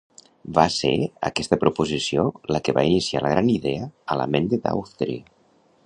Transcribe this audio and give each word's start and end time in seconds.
Va 0.57 0.61
ser 0.75 0.93
aquesta 1.29 1.59
proposició 1.63 2.23
la 2.55 2.63
que 2.69 2.75
va 2.79 2.87
iniciar 2.93 3.23
la 3.27 3.35
gran 3.35 3.53
idea 3.61 3.87
a 4.15 4.19
la 4.23 4.29
ment 4.37 4.53
de 4.55 4.61
Daughtry. 4.65 5.21